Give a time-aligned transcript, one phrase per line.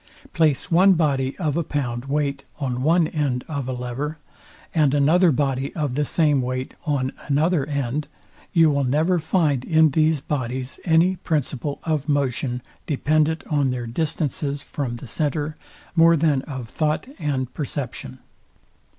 [0.33, 4.17] Place one body of a pound weight on one end of a lever,
[4.73, 8.07] and another body of the same weight on another end;
[8.51, 14.63] you will never find in these bodies any principle of motion dependent on their distances
[14.63, 15.55] from the center,
[15.95, 18.17] more than of thought and perception.